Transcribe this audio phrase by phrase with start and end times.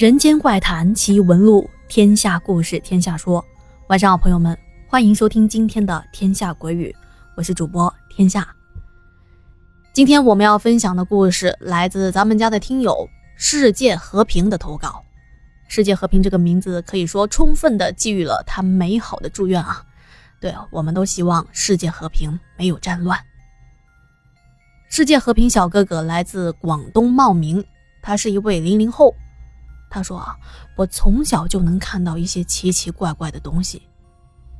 [0.00, 3.44] 人间怪谈奇闻录，天下故事天下说。
[3.88, 4.58] 晚上好，朋友们，
[4.88, 6.90] 欢迎收听今天的《天下鬼语》，
[7.36, 8.48] 我是主播天下。
[9.92, 15.04] 今天我们要分享的故事来自咱们家的听友“世界和平”的投稿。
[15.68, 19.84] “世界和平”这个名字可以说充分的寄予了他美好的祝愿啊！
[20.40, 23.20] 对，我们都希望世界和平，没有战乱。
[24.88, 27.62] 世界和平小哥哥来自广东茂名，
[28.00, 29.14] 他是一位零零后。
[29.90, 30.36] 他说：“啊，
[30.76, 33.82] 我从小就能看到一些奇奇怪怪的东西，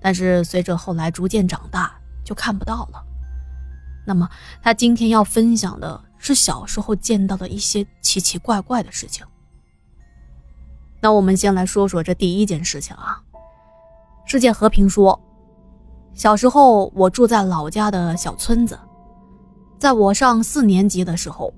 [0.00, 3.00] 但是随着后来逐渐长大，就看不到了。
[4.04, 4.28] 那么，
[4.60, 9.24] 他今天要分享的是小时候见到的一些奇奇怪怪的事情。
[11.00, 13.22] 那我们先来说说这第一件事情啊。
[14.24, 15.20] 世界和平说，
[16.14, 18.76] 小时候我住在老家的小村子，
[19.78, 21.54] 在我上四年级的时候，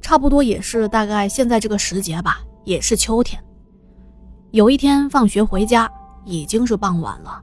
[0.00, 3.42] 差不多也是大概现在这个时节吧。”也是秋天。
[4.50, 5.90] 有一天放学回家，
[6.24, 7.42] 已经是傍晚了，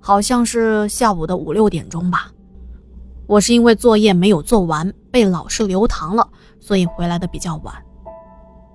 [0.00, 2.30] 好像是下午的五六点钟吧。
[3.26, 6.28] 我是因为作业没有做完，被老师留堂了，
[6.60, 7.74] 所以回来的比较晚。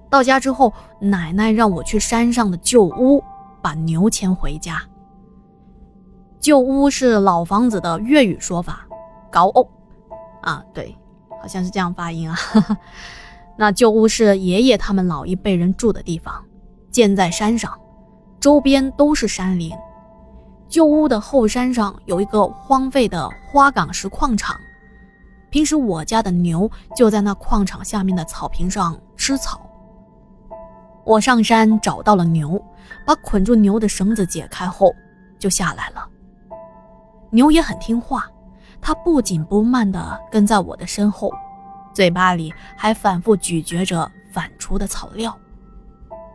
[0.09, 3.23] 到家之后，奶奶让我去山上的旧屋
[3.61, 4.81] 把牛牵回家。
[6.39, 8.87] 旧屋是老房子的粤语说法，
[9.29, 9.69] 高屋
[10.41, 10.97] 啊，对，
[11.41, 12.37] 好像是这样发音啊。
[13.61, 16.41] 那旧屋是爷爷他们老一辈人住的地方，
[16.89, 17.77] 建在山上，
[18.39, 19.69] 周边都是山林。
[20.69, 24.55] 旧屋的后山上有一个荒废的花岗石矿场，
[25.49, 29.59] 平时我家的牛就在那矿场下面的草坪上吃草。
[31.03, 32.63] 我上山找到了牛，
[33.05, 34.89] 把捆住牛的绳子解开后，
[35.37, 36.07] 就下来了。
[37.29, 38.25] 牛也很听话，
[38.79, 41.29] 它不紧不慢地跟在我的身后。
[41.93, 45.37] 嘴巴里还反复咀嚼着反刍的草料，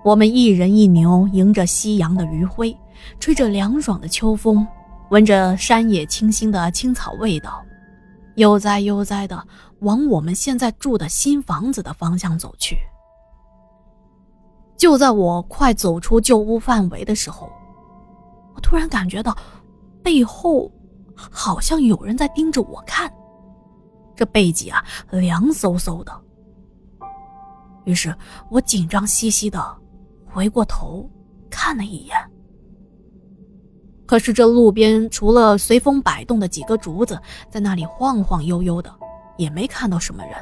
[0.04, 2.76] 我们一人一牛迎着夕阳的余晖，
[3.18, 4.66] 吹着凉爽的秋风，
[5.10, 7.64] 闻着山野清新的青草味道，
[8.36, 9.46] 悠哉悠哉地
[9.80, 12.76] 往我们现在住的新房子的方向走去。
[14.76, 17.48] 就在我快走出旧屋范围的时候，
[18.54, 19.34] 我突然感觉到
[20.02, 20.70] 背后
[21.14, 23.10] 好像有人在盯着我看。
[24.14, 26.12] 这背脊啊，凉飕飕的。
[27.84, 28.14] 于是
[28.50, 29.76] 我紧张兮兮的
[30.24, 31.08] 回过头
[31.50, 32.16] 看了一眼，
[34.06, 37.20] 可是这路边除了随风摆动的几个竹子
[37.50, 38.90] 在那里晃晃悠悠的，
[39.36, 40.34] 也没看到什么人。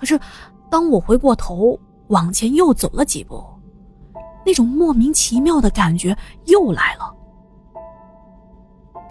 [0.00, 0.18] 可是
[0.68, 3.44] 当我回过头往前又走了几步，
[4.44, 7.14] 那种莫名其妙的感觉又来了。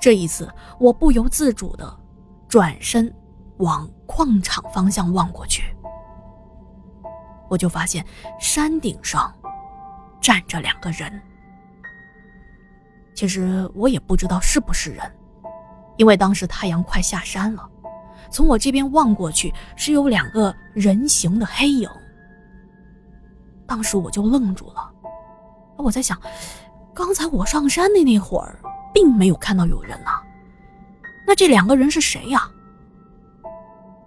[0.02, 2.00] 这一次，我不由自主的。
[2.48, 3.14] 转身
[3.58, 5.64] 往矿场方向望过去，
[7.50, 8.06] 我就发现
[8.40, 9.34] 山顶上
[10.22, 11.22] 站着两个人。
[13.14, 15.04] 其实我也不知道是不是人，
[15.98, 17.68] 因为当时太阳快下山了，
[18.30, 21.90] 从我这边望过去是有两个人形的黑影。
[23.66, 24.92] 当时我就愣住了，
[25.78, 26.18] 我在想，
[26.94, 28.60] 刚才我上山的那会儿，
[28.94, 30.22] 并没有看到有人呐。
[31.28, 32.50] 那这两个人是谁呀？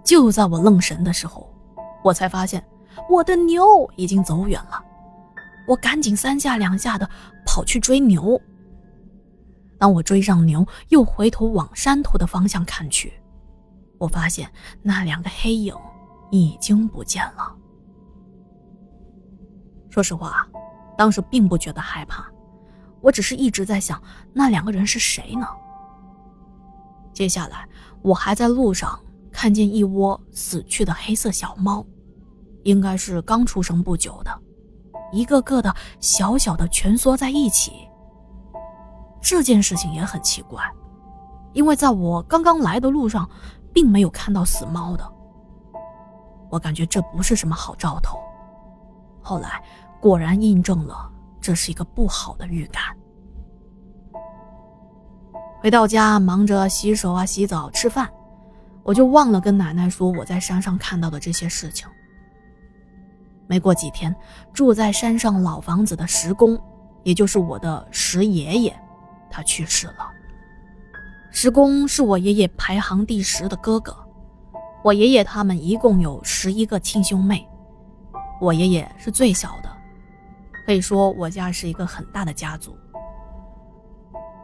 [0.03, 1.55] 就在我愣神的时候，
[2.03, 2.67] 我才发现
[3.11, 3.63] 我的牛
[3.95, 4.83] 已经走远了。
[5.69, 7.09] 我赶紧三下两下的
[7.45, 8.41] 跑去追牛。
[9.79, 13.13] 当我追上牛，又回头往山头的方向看去，
[13.99, 14.51] 我发现
[14.83, 15.75] 那两个黑影
[16.31, 17.55] 已经不见了。
[19.91, 20.49] 说实话，
[20.97, 22.25] 当时并不觉得害怕，
[23.03, 24.03] 我只是一直在想
[24.33, 25.47] 那两个人是谁呢？
[27.13, 27.69] 接下来，
[28.03, 28.99] 我还在路上
[29.31, 31.85] 看见一窝死去的黑色小猫，
[32.63, 34.31] 应该是刚出生不久的，
[35.13, 37.73] 一个个的小小的蜷缩在一起。
[39.21, 40.63] 这件事情也很奇怪，
[41.53, 43.29] 因为在我刚刚来的路上，
[43.73, 45.13] 并没有看到死猫的。
[46.49, 48.19] 我感觉这不是什么好兆头。
[49.21, 49.63] 后来
[50.01, 51.11] 果然印证了，
[51.41, 52.83] 这是一个不好的预感。
[55.61, 58.09] 回到家，忙着洗手啊、洗澡、吃饭，
[58.83, 61.87] 我就忘了跟奶奶说我在山上看到的这些事情。
[63.47, 64.15] 没过几天，
[64.55, 66.59] 住在山上老房子的石公，
[67.03, 68.75] 也就是我的石爷爷，
[69.29, 70.11] 他去世了。
[71.31, 73.95] 石公是我爷爷排行第十的哥哥，
[74.83, 77.47] 我爷爷他们一共有十一个亲兄妹，
[78.41, 79.69] 我爷爷是最小的，
[80.65, 82.75] 可以说我家是一个很大的家族。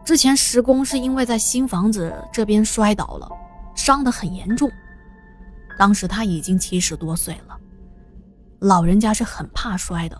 [0.07, 3.29] 之前石工是因为在新房子这边摔倒了，
[3.75, 4.71] 伤得很严重。
[5.77, 7.59] 当时他已经七十多岁了，
[8.61, 10.17] 老人家是很怕摔的，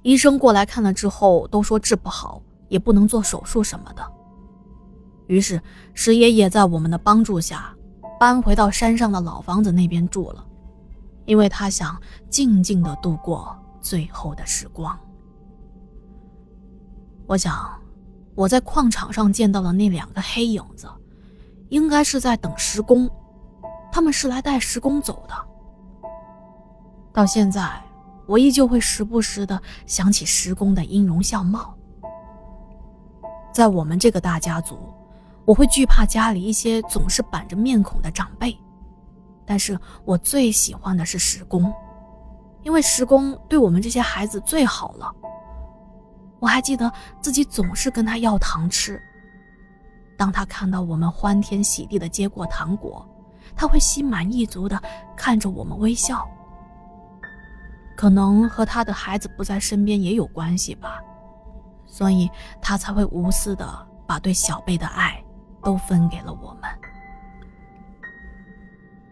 [0.00, 4.02] 医生过来看了之后都说治不好，也不能做手术什么的。
[5.26, 5.60] 于是
[5.92, 7.76] 石爷爷在我们的帮助下，
[8.18, 10.42] 搬回到山上的老房子那边住了，
[11.26, 12.00] 因为他想
[12.30, 14.98] 静静的度过最后的时光。
[17.26, 17.78] 我想，
[18.36, 20.86] 我在矿场上见到的那两个黑影子，
[21.70, 23.10] 应该是在等石工，
[23.90, 25.34] 他们是来带石工走的。
[27.14, 27.82] 到现在，
[28.26, 31.74] 我依旧会时不时的想起石工的音容笑貌。
[33.54, 34.78] 在我们这个大家族，
[35.46, 38.54] 我会惧怕家里一些总是板着面孔的长辈，
[39.46, 41.72] 但是我最喜欢的是石工，
[42.62, 45.10] 因为石工对我们这些孩子最好了。
[46.46, 49.02] 我还记得自己总是跟他要糖吃。
[50.16, 53.04] 当他看到我们欢天喜地的接过糖果，
[53.56, 54.80] 他会心满意足的
[55.16, 56.24] 看着我们微笑。
[57.96, 61.02] 可能和他的孩子不在身边也有关系吧，
[61.84, 62.30] 所以
[62.62, 63.66] 他才会无私的
[64.06, 65.20] 把对小贝的爱
[65.64, 66.70] 都分给了我们。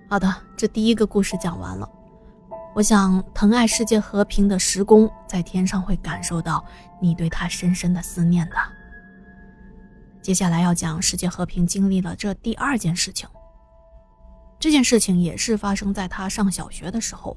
[0.08, 1.90] 好的，这第一个故事讲完了。
[2.74, 6.64] 我想，疼爱世界和平的时工在天上会感受到
[7.00, 8.56] 你对他深深的思念的。
[10.20, 13.28] 接下来要讲世界和平经历了这第二件事情。
[14.58, 17.36] 这件事情也是发生在他上小学的时候。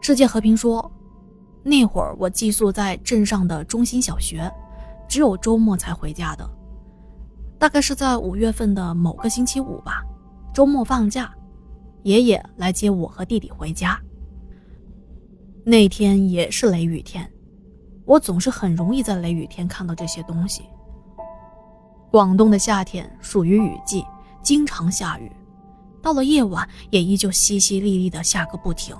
[0.00, 0.90] 世界和平说，
[1.62, 4.50] 那会儿我寄宿在镇上的中心小学，
[5.08, 6.48] 只有周末才回家的。
[7.56, 10.02] 大概是在五月份的某个星期五吧，
[10.52, 11.32] 周末放假，
[12.02, 14.00] 爷爷来接我和弟弟回家。
[15.68, 17.30] 那天也是雷雨天，
[18.06, 20.62] 我总是很容易在雷雨天看到这些东西。
[22.10, 24.02] 广东的夏天属于雨季，
[24.40, 25.30] 经常下雨，
[26.00, 28.96] 到了夜晚也依旧淅淅沥沥的下个不停。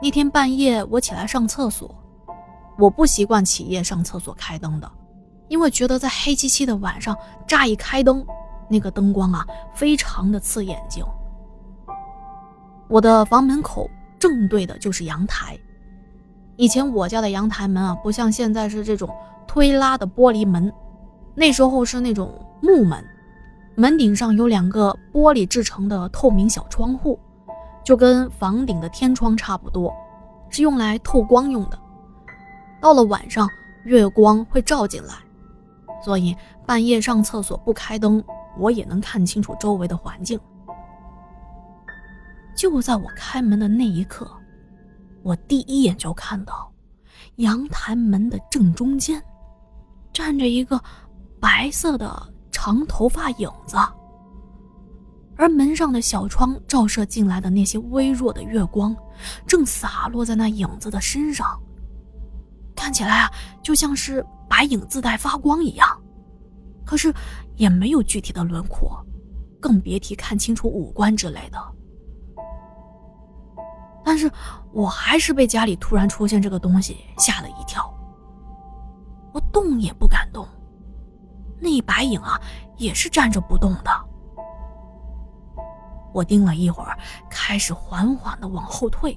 [0.00, 1.92] 那天半夜我起来上厕所，
[2.78, 4.88] 我不习惯起夜上厕所开灯的，
[5.48, 7.16] 因为觉得在黑漆漆的晚上
[7.48, 8.24] 乍一开灯，
[8.70, 9.44] 那个灯光啊
[9.74, 11.04] 非常的刺眼睛。
[12.88, 13.90] 我的房门口。
[14.18, 15.58] 正对的就是阳台。
[16.56, 19.08] 以前我家的阳台门啊，不像现在是这种
[19.46, 20.72] 推拉的玻璃门，
[21.34, 23.04] 那时候是那种木门，
[23.76, 27.18] 门顶上有两个玻璃制成的透明小窗户，
[27.84, 29.94] 就跟房顶的天窗差不多，
[30.50, 31.78] 是用来透光用的。
[32.80, 33.48] 到了晚上，
[33.84, 35.14] 月光会照进来，
[36.04, 36.36] 所以
[36.66, 38.22] 半夜上厕所不开灯，
[38.58, 40.38] 我也能看清楚周围的环境。
[42.58, 44.28] 就在我开门的那一刻，
[45.22, 46.68] 我第一眼就看到，
[47.36, 49.22] 阳台门的正中间，
[50.12, 50.82] 站着一个
[51.38, 53.76] 白色的长头发影子，
[55.36, 58.94] 而门上的小窗照射进来的那些微弱的月光，
[59.46, 61.56] 正洒落在那影子的身上，
[62.74, 63.30] 看起来啊，
[63.62, 65.88] 就像是白影自带发光一样，
[66.84, 67.14] 可是
[67.54, 69.00] 也没有具体的轮廓，
[69.60, 71.77] 更别提看清楚五官之类的。
[74.08, 74.32] 但是
[74.72, 77.92] 我还是被家里突然出现这个东西吓了一跳。
[79.34, 80.48] 我动也不敢动，
[81.60, 82.40] 那白影啊
[82.78, 83.90] 也是站着不动的。
[86.14, 89.16] 我盯了一会儿，开始缓缓的往后退。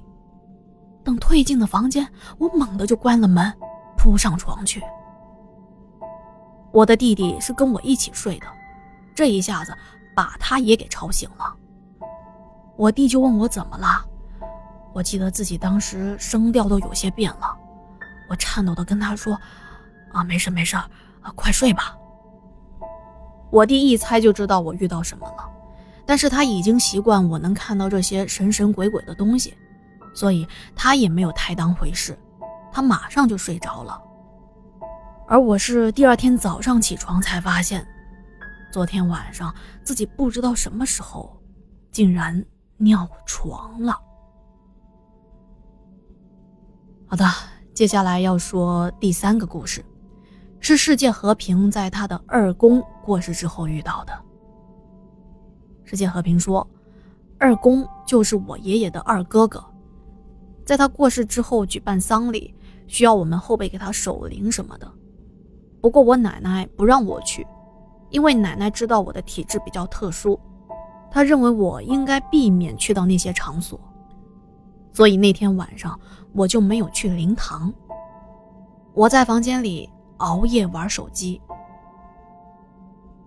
[1.02, 3.50] 等退进了房间，我猛地就关了门，
[3.96, 4.82] 扑上床去。
[6.70, 8.46] 我的弟弟是跟我一起睡的，
[9.14, 9.74] 这一下子
[10.14, 11.56] 把他也给吵醒了。
[12.76, 14.11] 我弟就问我怎么了。
[14.92, 17.56] 我记得自己当时声调都有些变了，
[18.28, 19.38] 我颤抖的跟他说
[20.12, 20.76] ：“啊，没事没事，
[21.34, 21.96] 快睡吧。”
[23.50, 25.48] 我弟一猜就知道我遇到什么了，
[26.06, 29.54] 但是他已经习惯我能看到这些神神鬼鬼的东西，
[30.14, 32.18] 所以他也没有太当回事，
[32.70, 34.00] 他马上就睡着了。
[35.26, 37.86] 而我是第二天早上起床才发现，
[38.70, 41.38] 昨天晚上自己不知道什么时候，
[41.90, 42.44] 竟然
[42.76, 43.98] 尿床了。
[47.12, 47.26] 好的，
[47.74, 49.84] 接下来要说第三个故事，
[50.60, 54.18] 是世界和平在他的二公过世之后遇到的。
[55.84, 56.66] 世界和平说，
[57.38, 59.62] 二公就是我爷爷的二哥哥，
[60.64, 62.54] 在他过世之后举办丧礼，
[62.86, 64.90] 需要我们后辈给他守灵什么的。
[65.82, 67.46] 不过我奶奶不让我去，
[68.08, 70.40] 因为奶奶知道我的体质比较特殊，
[71.10, 73.78] 她认为我应该避免去到那些场所。
[74.94, 75.98] 所以那天晚上
[76.34, 77.72] 我就没有去灵堂。
[78.94, 81.40] 我在房间里熬夜玩手机。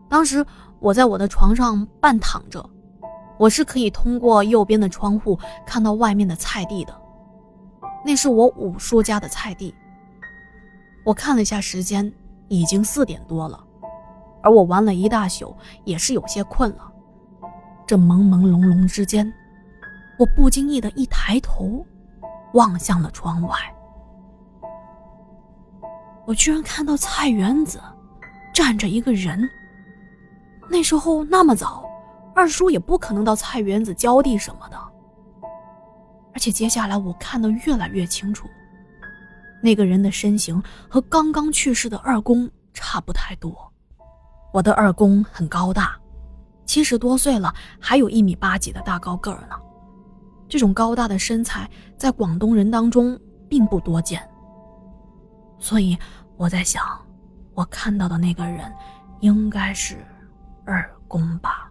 [0.08, 0.46] 当时
[0.80, 2.64] 我在我的床上半躺着，
[3.38, 6.96] 我是可以通过右边的窗户看到外面的菜地的，
[8.06, 9.74] 那是我五叔家的菜地。
[11.04, 12.12] 我看了一下时间，
[12.48, 13.64] 已经四点多了，
[14.42, 16.92] 而我玩了一大宿，也是有些困了。
[17.88, 19.32] 这朦朦胧胧之间，
[20.18, 21.86] 我不经意的一抬头，
[22.56, 23.56] 望向了窗外，
[26.26, 27.82] 我居然看到菜园子
[28.54, 29.48] 站着一个人。
[30.70, 31.84] 那时候那么早。
[32.38, 34.78] 二叔也不可能到菜园子浇地什么的，
[36.34, 38.46] 而且接下来我看得越来越清楚，
[39.64, 43.56] 那个人的身形和刚刚去世的二公差不太多。
[44.52, 45.98] 我的二公很高大，
[46.66, 49.56] 七十多岁了，还有一米八几的大高个儿呢。
[50.56, 53.20] 这种高大的身材在广东人当中
[53.50, 54.26] 并不多见，
[55.60, 55.98] 所以
[56.38, 56.82] 我在想，
[57.54, 58.74] 我看到的那个人
[59.20, 59.98] 应该是
[60.64, 61.70] 二公吧。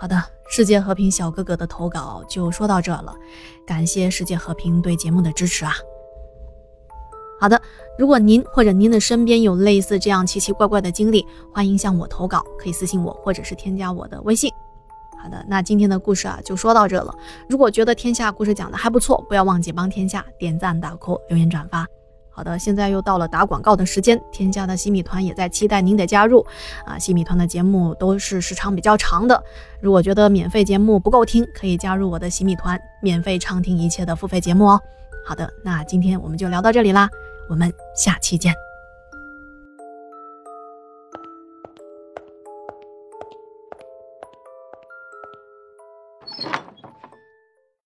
[0.00, 3.14] 好的，世界和平小哥哥的投稿就说到这了，
[3.64, 5.74] 感谢世界和平对节目的支持啊。
[7.38, 7.62] 好的，
[7.96, 14.52] 如果您或者您的身边有类似这样奇奇怪怪的经历，欢迎向我投稿，可以私信我或者是添加我的微信。
[15.24, 17.14] 好的，那今天的故事啊就说到这了。
[17.48, 21.86] 如果觉得天下故事讲的还不错，不要忘记帮天下点赞、打 call、留言、转发。
[22.28, 24.20] 好的，现在又到了打广告的时间。
[24.30, 26.44] 天下的西米团也在期待您的加入
[26.84, 26.98] 啊！
[26.98, 29.42] 西米团的节目都是时长比较长的，
[29.80, 34.78] 如果觉得免费节目不够听，可以加入我的西米团，免费畅听一切的付费节目哦。
[35.24, 37.08] 好的，那今天我们就聊到这里啦，
[37.48, 38.52] 我们下期见。